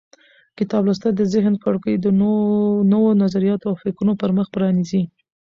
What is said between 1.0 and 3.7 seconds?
د ذهن کړکۍ د نوو نظریاتو